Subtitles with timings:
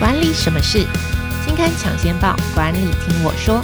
[0.00, 0.78] 管理什么事？
[1.44, 3.60] 金刊抢先报，管理听我说。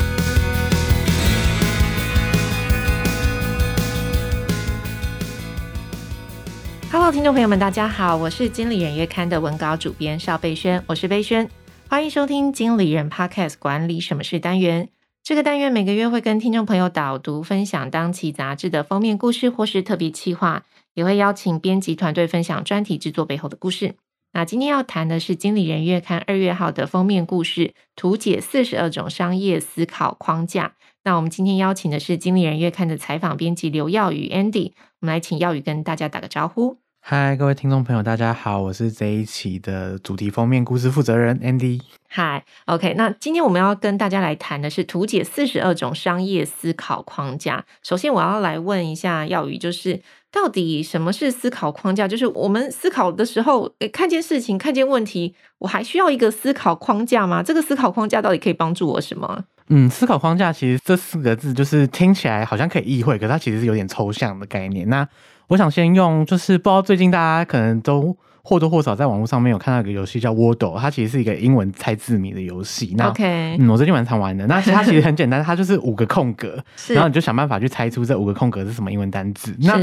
[6.93, 11.49] Hello，听众朋友们，大家好，我是经理人月刊的文稿主编邵贝萱，我是贝萱，
[11.89, 14.91] 欢迎收听经理人 Podcast 管理什么事单元。
[15.23, 23.95] 这个单元每个月会跟听众朋友导读分享当期杂志的封面故事或是特别企划，也会邀请编辑团队分享专题制作背后的故事。
[24.37, 30.75] 那今天要谈的是《经理人月刊》二月号的封面故事，图解四十二种商业思考框架。
[31.05, 36.77] 那我们今天邀请的是《经理人月刊》的采访编辑刘耀宇 Andy，我们来请耀宇跟大家打个招呼。
[37.01, 41.81] 嗨，各位听众朋友，大家好，我是这一期的主题封面故事负责人 Andy。
[42.07, 47.65] 嗨，OK，那今天我们要跟大家来谈的是图解四十二种商业思考框架。
[47.83, 50.03] 首先，我要来问一下耀宇，就是。
[50.37, 52.07] 到底什么是思考框架？
[52.07, 57.43] 就是我们思考的时候，诶，看见事情，看见问题，我还需要一个思考框架吗？
[57.43, 59.45] 这个思考框架到底可以帮助我什么？
[59.69, 64.87] 嗯，思考框架其实这四个字就是听起来好像可以意会，可是它其实是有点抽象的概念。
[64.91, 65.09] 那
[65.49, 72.95] 我想先用，就是不知道最近大家可能都或多或少在网络上面有看到一个游戏叫 Wordle，它其实是一个英文猜字谜的游戏。
[72.97, 74.47] 那 OK，嗯，我最近蛮常玩的。
[74.47, 76.63] 那它其实很简单，它就是五个空格，
[76.93, 79.57] 然后你就想办法去猜出这五个空格是什么英文单字。
[79.61, 79.81] 那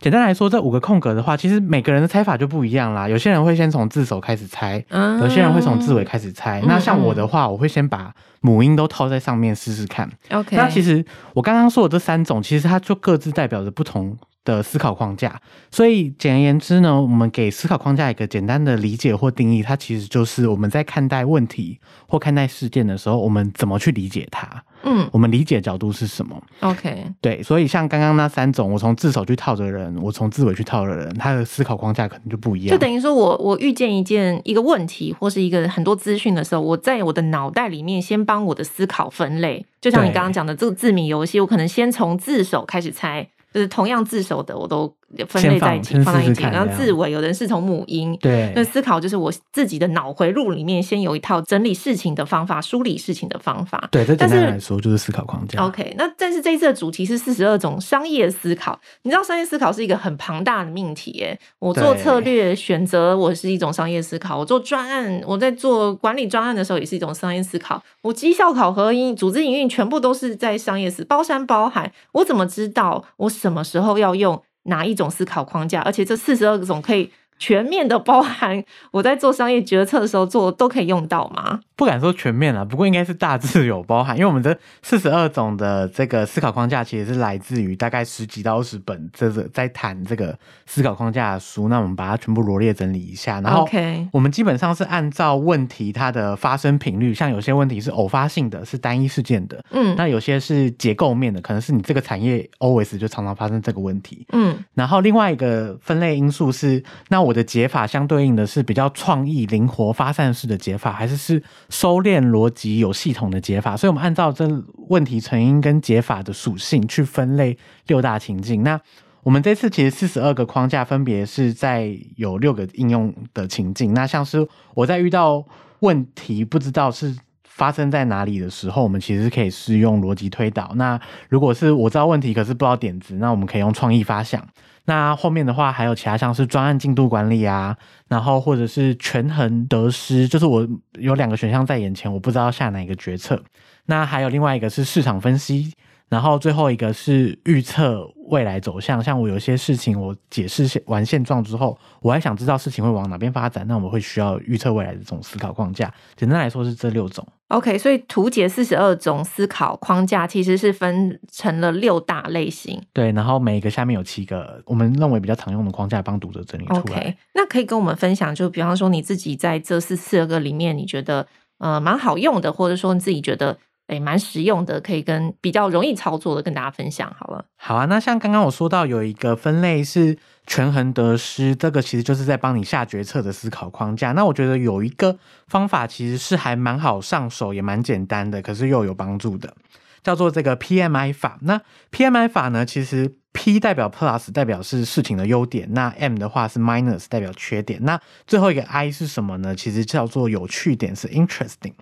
[0.00, 3.08] 简单来说，这五个空格的话，其实每个人的猜法就不一样啦。
[3.08, 6.60] 有些人会先从字首开始猜，嗯、有些人会从字尾开始猜。
[6.60, 10.10] 嗯、那像我的话，我会先把母音都套在上面试试看。
[10.30, 14.14] OK，那其实我刚刚说的这三种，其实它就各自代表着不同
[14.44, 15.40] 的思考框架。
[15.70, 24.62] 所以简而言之呢，我们给思考框架一个简单的理解或定义，它其实就是我们在看待问题或看待事件的时候，我们怎么去理解它。
[24.84, 32.70] 嗯，我们理解角度是什么？OK，对，所以像刚刚那三种，我从自首去套的人，我从自尾去套的人，他的思考框架可能就不一样。
[32.70, 44.94] 就等于说我我遇见一件一个问题或是一个很多资讯的时候，我在我的脑袋里面先帮我的思考分类，就像你刚刚讲的这个字谜游戏，我可能先从自首开始猜，就是同样自首的我都。
[45.28, 53.88] 分类在一起，放，放在一起，然后字尾有人是从母音，对，那思考就是我自己的脑回路里面先有一套整理事情的方法，梳理事情的方法。
[53.90, 55.62] 对，这简单来说就是思考框架。
[55.64, 61.38] OK，那但是这一次的主题是四十二种商业思考，你知道商业思考是一个很庞大的命题耶。
[61.58, 71.92] 我做策略选择，我是一种商业思考；我做专案，我在做管理专案的时候也是一种商业思考；我绩效考核、组织营运，全部都是在商业思，包山包海。
[72.12, 74.42] 我怎么知道我什么时候要用？
[74.64, 75.80] 哪一种思考框架？
[75.80, 81.60] 而且这四十二种可以全面的包含，我在做商业决策的时候做都可以用到吗？
[81.76, 93.68] 不敢说全面了，不过应该是大致有包含，因为我们这四十二种的这个思考框架其实是来自于大概十几到二十本这个在谈这个思考框架的书，那我们把它全部罗列整理一下，然后
[94.12, 111.42] 我们基本上是按照问题它的发生频率，像有些问题是偶发性的，是单一事件的，嗯，那有些是结构面的，可能是你这个产业 always 就常常发生这个问题，嗯，然后另外一个分类因素是，那我的解法相对应的是比较创意、灵活、发散式的解法，还是是
[111.74, 114.48] 收敛逻辑、有系统的解法，所以我们按照这
[114.88, 117.58] 问题成因跟解法的属性去分类
[117.88, 118.62] 六大情境。
[118.62, 118.80] 那
[119.24, 123.92] 我们这次其实四十二个框架，分别是在有六个应用的情境。
[123.92, 125.44] 那像是我在遇到
[125.80, 127.12] 问题不知道是
[127.42, 130.70] 发生在哪里的时候，我们其实可以适用逻辑推导。
[130.76, 134.40] 那如果是我知道问题，可是不知道点子，那我们可以用创意发想。
[134.86, 137.76] 那后面的话还有其他像是专案进度管理啊，
[138.08, 140.68] 然后或者是权衡得失，就是我
[140.98, 143.42] 有两个选项在眼前，我不知道下哪一个决策。
[143.86, 145.72] 那还有另外一个是市场分析，
[146.14, 149.02] 然后最后一个是预测未来走向。
[149.02, 155.92] 像我有些事情，我解释完现状之后，我还想知道事情会往哪边发展，那我们会需要预测未来的这种思考框架。
[156.14, 157.26] 简单来说是这六种。
[157.48, 162.80] OK，所以图解四十二种思考框架其实是分成了六大类型。
[162.92, 166.80] 对，然后每一个下面有七个我们认为比较常用的框架，帮读者整理出来。
[166.80, 171.26] OK，那可以跟我们分享，就比方说你自己在这四十二个里面，你觉得
[171.58, 173.58] 呃蛮好用的，或者说你自己觉得
[173.88, 177.44] 诶蛮实用的，可以跟比较容易操作的跟大家分享好了。
[177.56, 180.18] 好啊，那像刚刚我说到有一个分类是。
[180.46, 184.12] 权衡得失，这个其实就是在帮你下决策的思考框架。
[184.12, 185.16] 那我觉得有一个
[185.46, 189.54] 方法其实是还蛮好上手，也蛮简单的，可是又有帮助的，
[190.02, 191.38] 叫做这个 PMI 法。
[191.40, 195.72] 那 PMI 法呢，其实 P 代表 plus，代表是事情的优点。
[195.72, 197.82] 那 M 的话是 minus，代表缺点。
[197.82, 199.56] 那最后一个 I 是什么呢？
[199.56, 201.72] 其实叫做有趣点，是 interesting。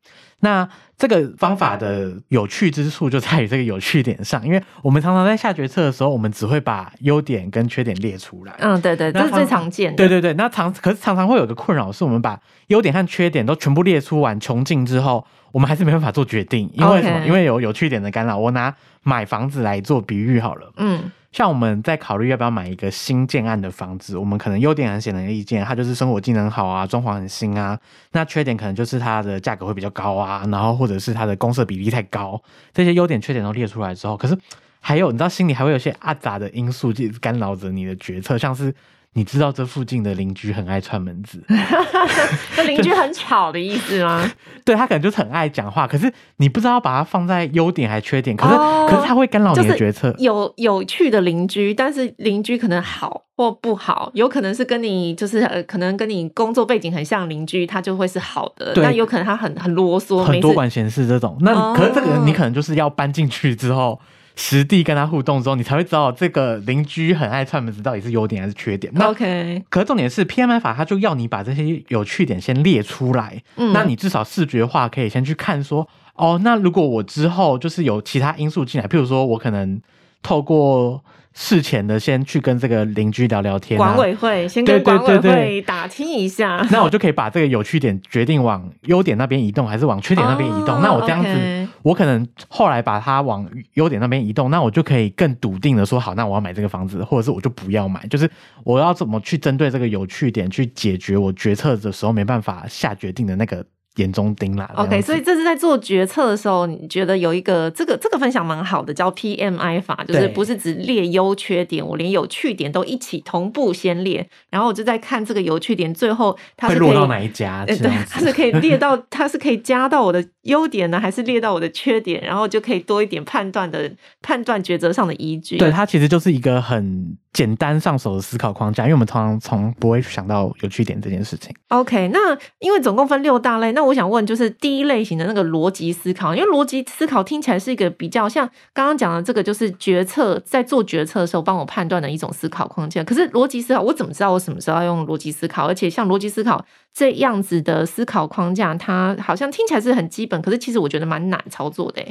[0.44, 0.68] 那
[0.98, 8.52] 这个方法的有趣之处就在于这个有趣点上，因为我们常常在下决策的时候，我们只会把优点跟缺点列出来。
[8.58, 9.96] 嗯，对对，这是最常见的。
[9.96, 18.36] 对对对，那常可是常常会有个困扰，是我们把优点和缺点都全部列出完穷尽之后，我们还是没办法做决定，因为什么.因为有有趣点的干扰。
[18.36, 18.74] 我拿
[19.04, 21.10] 买房子来做比喻好了，嗯。
[21.32, 27.78] 像我们在考虑要不要买一个新建案的房子，我们可能优点很显而易见，它就是生活技能好啊，装潢很新啊。
[28.12, 32.40] 那缺点可能就是它的价格会比较高啊，然后或者是它的公设比例太高。
[32.72, 34.38] 这些优点缺点都列出来之后，可是
[34.80, 38.74] 还有你知道心里还会有些阿杂的因素，就干扰着你的决策，像是。
[39.14, 41.44] 你知道这附近的邻居很爱串门子，
[42.56, 44.30] 这邻居很吵的意思吗？
[44.64, 50.14] 对，他可能就是很爱讲话，可是你不知道把它放在优点还是缺点，可是、哦、可是他会干扰你的决策。
[50.18, 58.72] 有有趣的邻居，但是邻居可能好或不好，有可能是跟你就是呃，可能跟你工作背景很像邻居，他就会是好的。
[58.76, 61.36] 但有可能他很很啰嗦，很多管闲事这种。
[61.40, 64.00] 那、哦、可是这个人你可能就是要搬进去之后。
[64.34, 68.92] 实地跟他互动之后，你才会知道这个邻居很爱串门子到底是优点还是缺点。
[69.00, 73.42] OK，可是重点是 PMI 法，它就要你把这些有趣点先列出来。
[73.56, 79.80] 嗯，那你至少视觉化可以先去看说，哦，那如果我之后就是有其他因素进来，譬如说我可能
[80.22, 81.02] 透过。
[81.34, 90.74] 事前的先去跟这个邻居聊聊天，管委会先跟管委会打听一下，那我就可以把这个有趣点决定往优点那边移动，还是往缺点那边移动。
[90.74, 98.30] Oh, 那我这样子.我可能后来把它往优点那边移动，那我就可以更笃定的说，好，那我要买这个房子，或者是我就不要买，就是
[98.64, 103.64] 我要怎么去针对这个有趣点去解决我决策的时候没办法下决定的那个。
[103.96, 104.70] 眼中钉啦。
[104.76, 117.64] OK，所以这是在做决策的时候，你觉得有一个这个这个分享蛮好的，叫 PMI 法，就是不是只列优缺点，我连有趣点都一起同步先列，然后我就在看这个有趣点最后它是可以会落到哪一家？
[117.66, 117.76] 对，
[118.08, 122.22] 它是可以列到，它是可以加到我的优点呢，还是列到我的缺点？
[122.22, 123.90] 然后就可以多一点判断的
[124.20, 125.58] 判断抉择上的依据。
[125.58, 131.54] 对，它其实就是一个很简单上手的思考框架，因为我们通常从不会想到有趣点这件事情。
[131.68, 143.02] OK，那因为总共分六大类，那我想问，就是第一类型的那个逻辑思考，因为逻辑思考听起来是一个比较像刚刚讲的这个，就是决策在做决策的时候帮我判断的一种思考框架。
[143.04, 145.66] 可是逻辑思考，我怎么知道我什么时候要用逻辑思考？
[145.66, 152.02] 而且像逻辑思考这样子的思考框架，它好像听起来是很基本，可是其实我觉得蛮难操作的。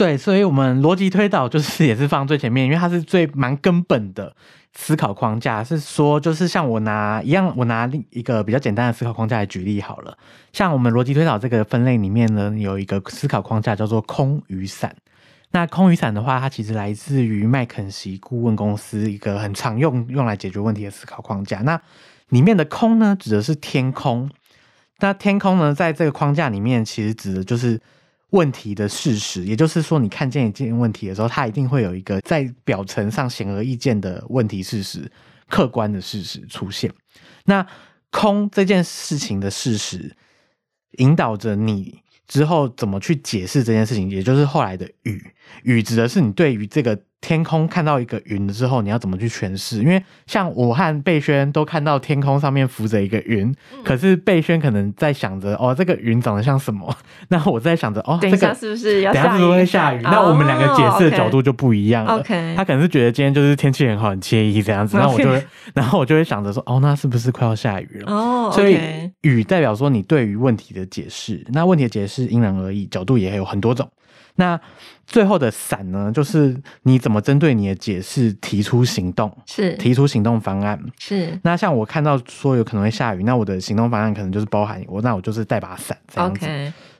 [0.00, 4.34] 对，所以我们逻辑推导就是 也是放最前面，因为它是最蛮根本的。
[4.72, 10.16] 思考框架是说，就是像我拿一样，我拿另一个比较简单的思考框架来举例好了。
[10.54, 14.96] 像我们逻辑推导这个分类里面呢，有一个思考框架叫做空雨伞。
[15.50, 21.58] 那空雨伞的话，它其实来自于麦肯锡顾问公司一个很常用用来解决问题的思考框架。
[21.58, 21.78] 那
[22.30, 24.30] 里面的空呢，指的是天空。
[25.00, 27.78] 那天空呢，在这个框架里面，其实指的就是。
[28.30, 35.10] 问题的事实，也就是说，你看见一件问题的时候，它一定会有一个在表层上显而易见的问题事实、
[35.48, 36.92] 客观的事实出现。
[37.44, 37.66] 那
[38.10, 40.16] 空这件事情的事实，
[40.98, 45.22] 引导着你之后怎么去解释这件事情，也就是后来的语
[45.62, 47.00] 语指的是你对于这个。
[47.20, 49.78] 天空看到一个云之后，你要怎么去诠释？
[49.80, 56.92] 因为像我和贝轩都看到天空上面浮着一个云，嗯、可是贝轩可能在想着哦，这个云长得像什么？
[57.28, 59.22] 那我在想着哦，等一下是不是要下雨？
[59.22, 59.98] 等下是不是会下雨？
[59.98, 62.18] 哦、那我们两个解释的角度就不一样了。
[62.18, 64.96] OK，他可能是觉得今天就是天气很好，很惬意这样子。
[64.98, 68.12] 那我就会，然后我就会想着说，哦，那是不是快要下雨了？
[68.12, 68.78] 哦，所以
[69.20, 73.86] 雨代表说你对于问题的解释，那问题的解释因人而异，角度也有很多种。
[74.36, 74.58] 那
[75.10, 81.36] 最后的伞呢，就是你怎么针对你的解释提出行动，是提出行动方案，是。
[81.42, 86.46] 那像我看到说有可能会下雨，那我的行动方案可能就是包含我，那我就是带把伞这样子。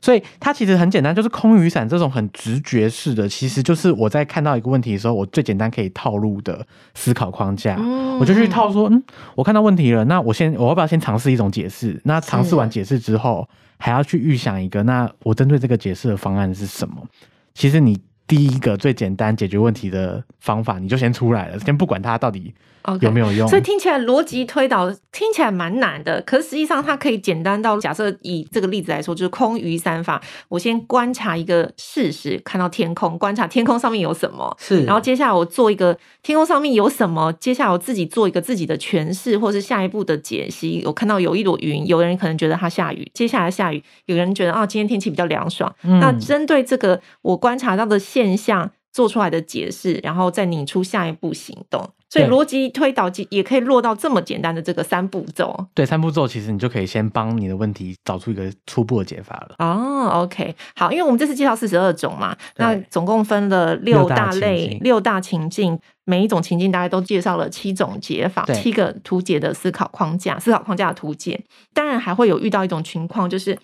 [0.01, 9.01] 所以它其实很简单，就是空雨伞这种很直觉式的，其实就是我在看到一个问题的时候，我最简单可以套路的思考框架，嗯、我就去套说，嗯，
[9.37, 12.01] 我看到问题了，那我先我要不要先尝试一种解释？
[12.05, 13.49] 那尝试完解释之后，
[13.79, 17.07] 还要去预想一个，那我针对这个解释的方案是什么？
[17.55, 22.55] 其实你第一个最简单解决问题的方法，你就先出来了，先不管它到底。
[23.03, 23.47] 有没有用？
[23.47, 30.21] 所以听起来逻辑推导听起来蛮难的，可是实际上它可以简单到，假设以这个例子来说，就是空余三法。
[30.49, 34.83] 我先观察一个事实，看到天空，观察天空上面有什么，是。
[34.87, 40.83] 然后接下来我做一个天空上面有什么，接下来我自己做一个自己的诠释，或是下一步的解析。
[40.87, 45.71] 我看到有一朵云，有人可能觉得它下雨，接下来下雨，有人觉得啊，今天天气比较凉爽。
[45.83, 48.71] 嗯、那针对这个我观察到的现象。
[48.93, 51.89] 做出来的解释，然后再拟出下一步行动。
[52.09, 55.69] 所以逻辑推导也可以落到这么简单的这个三步骤。
[55.73, 59.55] 对，三步骤其实你就可以先帮你的问题找出一个初步的解法了。
[59.65, 71.41] 哦，OK，好，因为我们这次介绍四十二种嘛，那总共分了六大类、六大情境，每一种情境大概都介绍了七种解法，七个图解的思考框架，思考框架的图解。
[71.73, 73.57] 当然还会有遇到一种情况，就是。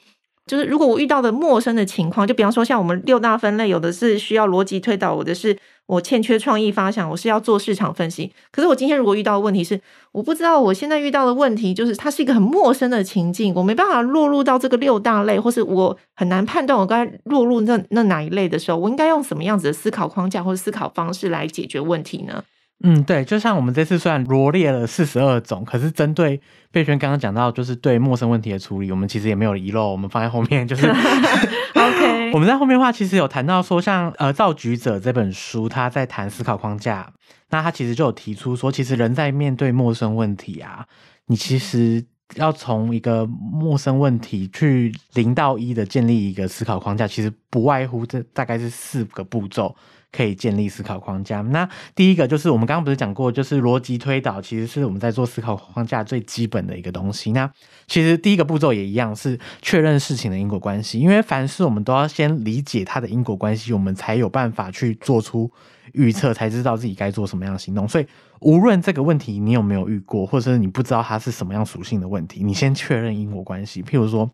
[0.47, 8.33] 就是如果我遇到的陌生的情况，就比方说像我们六大分类，有的是需要逻辑推导，有的是我欠缺创意发想，我是要做市场分析。
[8.53, 9.81] 可是我今天如果遇到的问题是，
[10.13, 22.45] 我不知道我现在遇到的问题就是它是一个很陌生的情境，我没办法落入到这个六大类，或是我很难判断我该落入那那哪一类的时候，我应该用什么样子的思考框架或者思考方式来解决问题呢？
[22.85, 26.41] 嗯，对，就像我们这次虽然罗列了四十二种，可是针对
[26.71, 30.87] 贝轩刚刚讲到，就是对陌生问题的处理，我们其实也没有遗漏，我们放在后面，就是
[31.75, 32.33] OK。
[32.35, 37.11] 我们在后面的话，其实有谈到说，像呃《造局者》这本书，他在谈思考框架，
[37.49, 40.85] 那他其实就有提出说，其实人在面对陌生问题啊，
[41.29, 42.05] 你其实
[42.35, 49.75] 要从一个陌生问题去零到一的建立一个思考框架，其实不外乎这大概是四个步骤。
[50.17, 51.41] 可以建立思考框架。
[51.43, 57.33] 那第一个就是我们刚刚不是讲过，就是逻辑推导，其实是我们在做思考框架最基本的一个东西。
[57.33, 57.51] 那
[57.87, 60.99] 其实第一个步骤也一样，是确认事情的因果关系。
[60.99, 65.51] 因为凡事我们都要先理解它的因果关系，我们才有办法去做出
[65.93, 67.87] 预测，才知道自己该做什么样的行动。
[67.87, 68.07] 所以，
[68.41, 73.83] 无论这个问题你有没有遇过，或者是你不知道它是什么样属性的问题，你先确认因果关系。
[73.83, 74.31] 譬如说。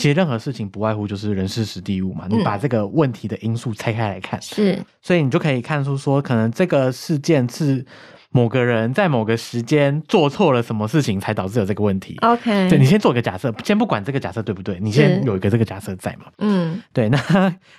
[0.00, 7.84] 其实任何事情不外乎就是人事实地物嘛，你把这个问题的因素拆开来看，是，所以你就可以看出说，可能这个事件是
[8.30, 12.16] 某个人在某个时间做错了什么事情，才导致了这个问题。
[12.22, 16.26] OK，对，你先做一个假设，先不管这个假设对不对，你先有一个这个假设在嘛。
[16.38, 17.18] 嗯，对，那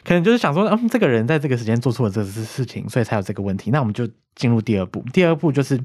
[0.04, 3.72] 可能就是想说，嗯，这个人在这个时间做错了这个事情，所以才有这个问题。
[3.72, 5.80] 那我们就进入第二步，第二步就是。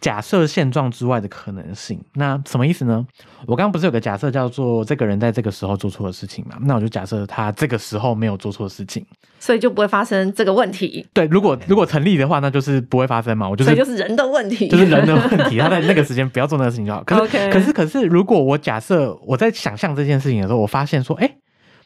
[0.00, 3.04] 假设现状之外的可能性，那什么意思呢？
[3.46, 6.56] 我刚刚不是有个假设叫做这个人在这个时候做错的事情嘛？
[6.62, 9.04] 那我就假设他这个时候没有做错事情，
[9.38, 11.06] 所以就不会发生这个问题。
[11.12, 13.48] 对，如果如果成立的话，那就是不会发生嘛。
[13.48, 15.58] 我就是，所以就是人的问题，就是人的问题。
[15.58, 17.02] 他在那个时间不要做那个事情就好。
[17.04, 17.48] 可是.
[17.50, 21.36] 可是，可是，如果我假设我在想象这件事情的时候，我发现说，哎。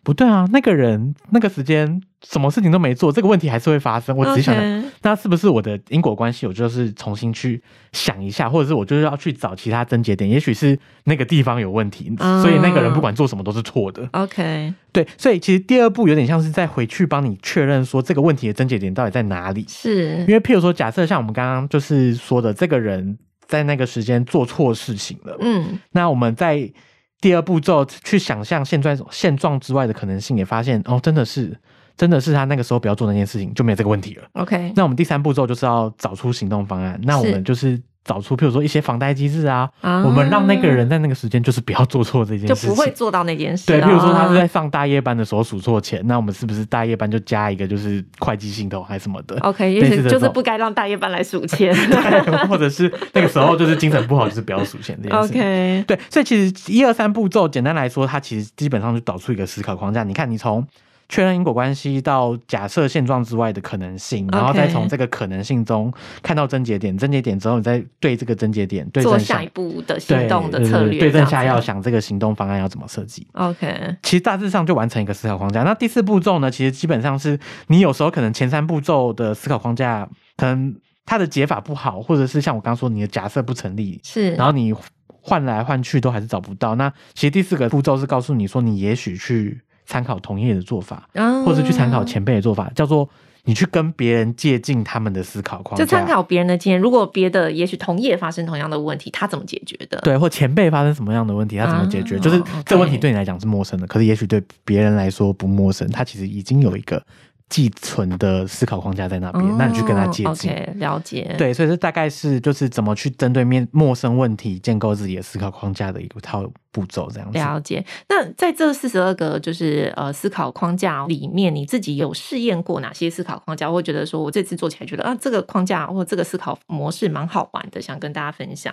[0.02, 4.16] 不对啊，那个人那个时间什么事情都没做，这个问题还是会发生。
[4.16, 4.82] 我只想，Okay.
[5.02, 6.46] 那是不是我的因果关系？
[6.46, 10.28] 我就是重新去想一下，或者是我就是要去找其他症结点。
[10.28, 14.08] 也许是那个地方有问题，uh, 所以那个人不管做什么都是错的。
[14.12, 19.66] OK，对，所以其实第二步有点像是再回去帮你确认说这个问题的症结点到底在哪里。
[19.68, 25.36] 是，因为譬如说，假设像我们刚刚就是说的，这个人在那个时间做错事情了。
[25.40, 26.72] 嗯，那我们在。
[27.20, 31.56] 第二步骤去想象现状现状之外的可能性，也发现哦，真的是，
[31.96, 34.24] 真的是他那个时候不要做那件事情，就没有这个问题了。
[34.32, 36.98] OK，那我们第三步骤就是要找出行动方案。
[37.02, 37.80] 那我们就是。
[38.04, 43.66] 找出，譬如说一些防呆机制啊，啊，我们让那个人在那个时间就是不要做错这件事情，就不会做到那件事。
[43.66, 55.32] 对，譬如说他是在上大夜班的时候数错钱，那我们是不是大夜班就加一个就是会计系统还是什么的？OK，意思就是不该让大夜班来数钱， 对，或者是那个时候就是精神不好，就是不要数钱这件事。
[55.32, 60.02] OK，对，所以其实一二三步骤，简单来说，它其实基本上就导出一个思考框架。
[60.02, 60.66] 你看，你从。
[61.10, 73.26] 确认因果关系到假设现状之外的可能性，然后再从这个可能性中看到症结点，症结点之后你再对这个症结点对症下做下一步的行动的策略，对症下药，想这个行动方案要怎么设计。
[73.32, 75.64] OK，其实大致上就完成一个思考框架。
[75.64, 76.48] 那第四步骤呢？
[76.48, 77.36] 其实基本上是
[77.66, 84.72] 你有时候可能前三步骤的思考框架，可能它的解法不好，或者是像我刚刚说你的假设不成立，是，然后你
[85.06, 86.76] 换来换去都还是找不到。
[86.76, 89.60] 那其实第四个步骤是告诉你说，你也许去。
[89.90, 91.08] 参考同业的做法，
[91.44, 93.08] 或者去参考前辈的做法，叫做
[93.42, 96.80] 你去跟别人借鉴他们的思考框架，就参考别人的经验。
[96.80, 99.98] 如果别的也许同业发生同样的问题，他怎么解决的？
[100.04, 102.16] 对，或前辈发生什么样的问题，他怎么解决？
[102.20, 107.02] 就是这问题对你来讲是陌生的，可是也许对别人来说不陌生，他其实已经有一个。
[107.50, 111.34] 寄存的思考框架在那边，哦，那你去跟他借鉴，okay, 了解。
[111.36, 117.36] 对，所以这大概是就是怎么去针对面陌生问题建构自己的思考框架的一套步骤，这样子。
[117.36, 117.84] 了解。
[118.08, 123.68] 那在这四十二个就是呃思考框架里面，你自己有试验过哪些思考框架？
[123.68, 128.72] 会觉得说我这次做起来觉得啊，这个框架或这个思考模式蛮好玩的，想跟大家分享。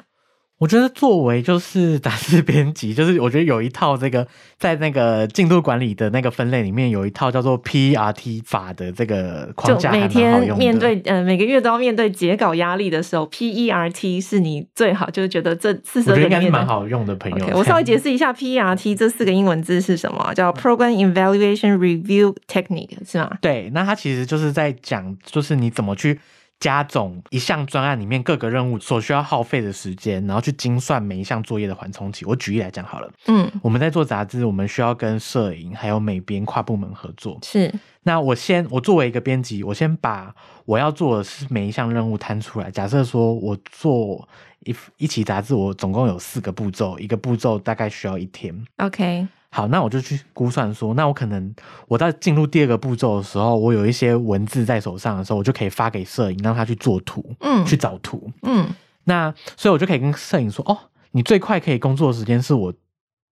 [0.60, 17.38] 我觉得作为就是杂志编辑，就是我觉得有一套这个在那个进度管理的那个分类里面有一套叫做 PERT 法的这个框架，每天面对呃每个月都要面对截稿压力的时候，PERT 是你最好就是觉得这四十个应该是蛮好用的朋友。
[17.38, 23.38] Okay, 我稍微解释一下 PERT 这四个英文字是什么，叫 Program Evaluation Review Technique 是吗？
[23.42, 26.20] 对，那它其实就是在讲，就是你怎么去。
[26.60, 32.26] 加总一项专案里面各个任务所需要耗费的时间，然后去精算每一项作业的缓冲期。
[32.26, 37.38] 我举例来讲好了，嗯，我们在做杂志，我们需要跟摄影还有美编跨部门合作。
[37.44, 37.72] 是，
[38.04, 40.34] 那我先，我作为一个编辑，我先把
[40.66, 42.72] 我要做的是每一项任务摊出来。
[42.72, 44.28] 假设说我做
[44.62, 48.66] 一一期杂志，我总共有四个步骤，一个步骤大概需要一天。
[48.78, 49.28] OK。
[49.58, 51.52] 好，那我就去估算说，那我可能
[51.88, 58.70] 我在进入第二个步骤的时候，我有一些文字在手上的时候，我就可以发给摄影，让他去做图，嗯，去找图，嗯，
[59.06, 60.78] 那所以我就可以跟摄影说，哦，
[61.10, 62.72] 你最快可以工作的时间是我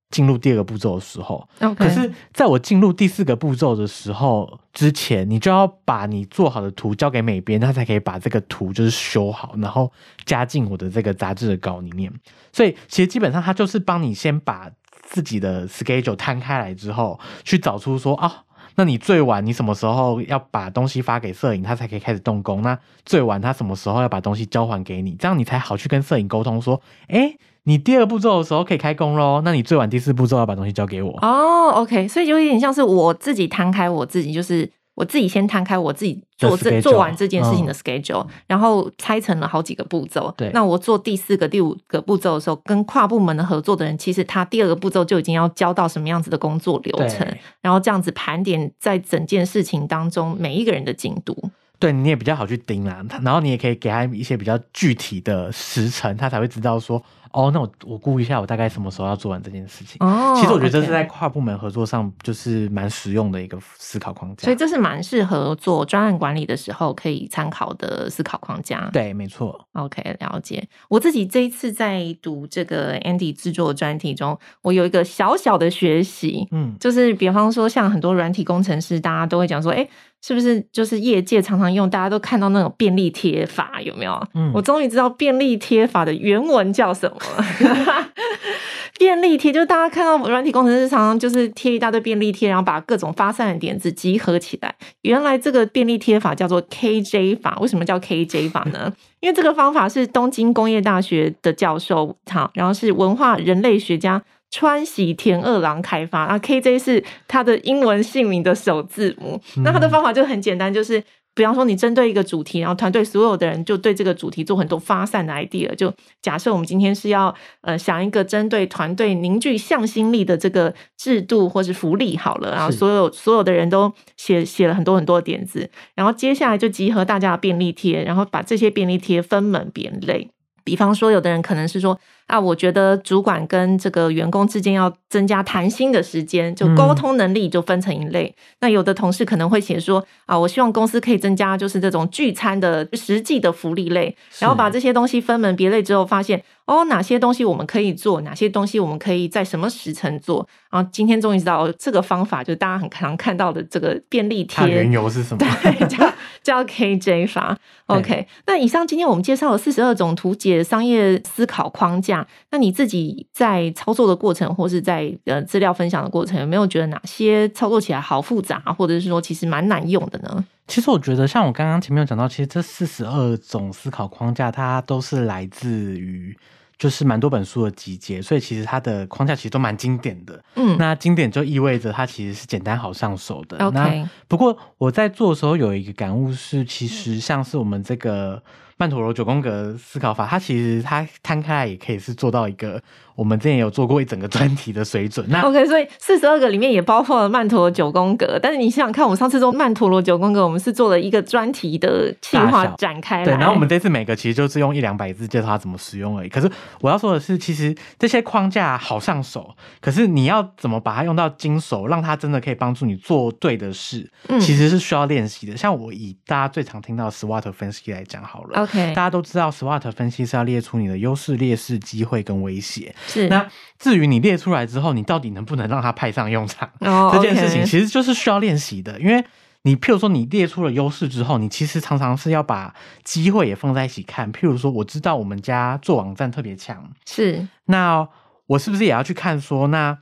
[0.08, 1.74] 进入第二个步骤的时候，Okay.
[1.74, 9.92] 可是在我进入第四个步骤的时候之前，你就要把你做好的图交给美编，他才可以把这个图就是修好，然后
[10.24, 12.10] 加进我的这个杂志的稿里面。
[12.50, 14.70] 所以其实基本上他就是帮你先把。
[15.06, 18.44] 自己的 schedule 摊开来之后，去找出说啊，
[18.76, 22.62] 那你最晚你什么时候要把东西发给摄影，他才可以开始动工？
[22.62, 25.12] 那最晚他什么时候要把东西交还给你？
[25.12, 29.42] 这样你才好去跟摄影沟通说，哎、你第二步骤的时候可以开工喽。
[29.44, 31.18] 那你最晚第四步骤要把东西交给我。
[31.22, 34.70] 哦，OK，所以就有点像是我自己摊开我自己，就是。
[34.94, 40.32] 我自己先摊开我自己做这做完这件事情的 schedule，嗯，然后拆成了好几个步骤。
[40.36, 47.26] 对，那我做第四个、第五个步骤的时候，跟跨部门的合作的人，其实他第二个步骤就已经要交到什么样子的工作流程，
[47.60, 51.36] 然后这样子盘点在整件事情当中每一个人的进度。
[51.78, 57.02] 对，你也比较好去盯啦，然后你也可以给他一些比较具体的时程，他才会知道说。
[57.34, 59.96] 哦，那我我估一下，我大概什么时候要做完这件事情？
[59.98, 68.88] 哦，其实我觉得这是在跨部门合作上就是蛮实用的一个思考框架，所以这是蛮适合做专案管理的时候可以参考的思考框架。
[68.92, 69.66] 对，没错。
[69.72, 70.64] OK，了解。
[70.88, 79.84] 我自己这一次在读这个 Andy 制作的专题中，我有一个小小的学习，嗯，就是比方说像很多软体工程师，大家都会讲说，哎。
[80.26, 84.26] 是不是就是业界常常用，大家都看到那种便利贴法有没有？
[84.32, 88.08] 嗯，我终于知道便利贴法的原文叫什么了。
[88.98, 94.74] 便利贴就是大家看到软体工程师常常就是贴一大堆便利贴，然后把各种发散的点子集合起来。
[95.02, 97.58] 原来这个便利贴法叫做 KJ 法。
[97.60, 98.90] 为什么叫 KJ 法呢？
[99.20, 104.22] 因为这个方法是东京工业大学的教授，好，然后是文化人类学家。
[104.56, 109.40] 川喜田二郎开发啊，KJ 是他的英文姓名的首字母。
[109.64, 111.02] 那他的方法就很简单，就是
[111.34, 115.74] 比方说你针对一个主题，然后团队所有的人就对这个主题做很多发散的 idea。
[115.74, 130.30] 就假设我们今天是要呃想一个针对团队凝聚向心力的这个制度或是福利好了，然后所有所有的人都写写了很多很多的点子，然后接下来就集合大家的便利贴，然后把这些便利贴分门别类。
[130.64, 131.96] 比方说，有的人可能是说。
[132.26, 138.34] 啊，我觉得主管跟这个员工之间要增加谈心的时间，就沟通能力就分成一类。
[138.34, 150.48] 嗯、那有的同事可能会写说啊，我希望公司可以增加就是这种聚餐的实际的福利类，然后把这些东西分门别类之后，发现哦，哪些东西我们可以做，哪些东西我们可以在什么时辰做。
[150.70, 154.66] 然后今天终于知道、哦、这个方法，就是大家很常看到的这个便利贴。
[154.68, 155.46] 原由是什么？
[155.62, 157.58] 对， 叫叫 KJ 法。
[157.86, 162.26] OK，那以上今天我们介绍了四十二种图解商业思考框架。
[162.50, 170.44] 那你自己在操作的过程，或是在呃资料分享的过程，有没有觉得哪些操作起来好复杂，或者是说其实蛮难用的呢？
[170.66, 176.36] 其实我觉得，像我刚刚前面有讲到，其实这四十二种思考框架，它都是来自于
[176.78, 180.42] 就是蛮多本书的集结，所以其实它的框架其实都蛮经典的。
[180.56, 183.58] 嗯，那经典就意味着它其实是简单好上手的。
[183.58, 188.42] OK，那不过我在做的时候有一个感悟是，其实像是我们这个。
[188.76, 192.82] 曼陀罗九宫格思考法，它其实它摊开来也可以是做到一个
[193.14, 195.24] 我们之前有做过一整个专题的水准。
[195.28, 198.38] 那 OK，所以四十二个里面也包括了曼陀罗九宫格。
[198.42, 203.24] 但是你想想看，我们上次做曼陀罗九宫格，我们是做了一个专题的计划展开来。
[203.24, 206.28] 对，然后我们这次每个其实就是用一两百字介绍它怎么使用而已。
[206.28, 206.50] 可是
[206.80, 215.56] 我要说的是，其实这些框架好上手，可是你要怎么把它用到精熟，让它真的可以帮助你做对的事，嗯、其实是需要练习的。
[215.56, 218.62] 像我以大家最常听到的 SWOT 分析来讲好了。
[218.62, 222.94] OK，大家都知道，SWOT 分析是要列出你的优势、劣势、机会跟威胁。
[223.06, 223.28] 是。
[223.28, 223.46] 那
[223.78, 226.68] 至于你列出来之后，你到底能不能让它派上用场？
[226.80, 228.98] 哦， 这件事情其实就是需要练习的。
[229.00, 229.24] 因为
[229.62, 234.32] 你譬如说你列出了优势之后，你其实常常是要把机会也放在一起看。
[234.32, 238.06] 譬如说，我知道我们家做网站特别强，是，那
[238.46, 239.98] 我是不是也要去看说那？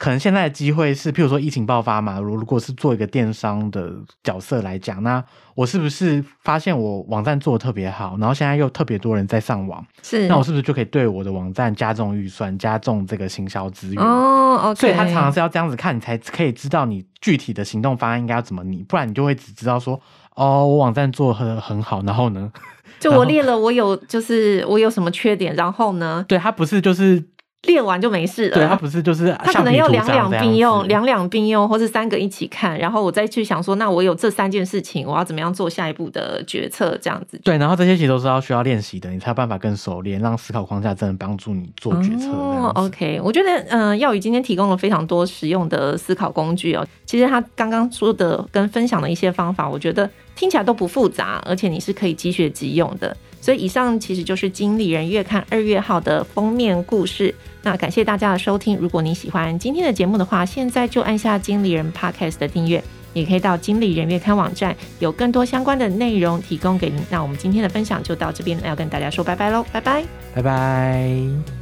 [0.00, 3.92] 可能现在的机会是，譬如说疫情爆发嘛，如如果是做一个电商的
[4.24, 5.22] 角色来讲，那
[5.54, 14.02] 我是不是发现我网站做的特别好，然后现在又特别多人在上网，是，那我是不是就可以对我的网站加重预算，加重这个行销资源？
[14.02, 20.00] 哦，okay，所以他常常是要这样子看，你才可以知道你具体的行动方案应该要怎么拟，不然你就会只知道说，
[20.34, 22.50] 哦，我网站做的很很好，然后呢，
[22.98, 27.22] 就我列了我有就是我有什么缺点，然后呢，对，他不是就是。
[27.64, 28.54] 练完就没事了。
[28.54, 36.96] 对，他不是就是他可能要两两并用，两两并用，或是三个一起看，然后我再去想说，那我有这三件事情，我要怎么样做下一步的决策？
[37.02, 37.38] 这样子。
[37.44, 42.30] 对，然后这些其实都是要需要练习的，你才有办法更熟练，让思考框架真的帮助你做决策。
[42.30, 46.86] 哦，OK，我觉得嗯、呃，曜宇今天提供了非常多实用的思考工具哦。
[47.04, 53.14] 其实他刚刚说的跟分享的一些方法，我觉得听起来都不复杂，而且你是可以即学即用的。
[53.40, 57.34] 所以以上其实就是《经理人月刊》二月号的封面故事。
[57.62, 58.76] 那感谢大家的收听。
[58.78, 66.98] 如果你喜欢今天的节目的话，现在就按下《经理人 Podcast》的订阅，也可以到《经理人月刊》网站，有更多相关的内容提供给您。
[67.10, 71.59] 那我们今天的分享就到这边，要跟大家说拜拜喽，拜拜，拜拜。